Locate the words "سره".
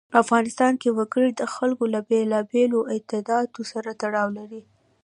3.71-3.89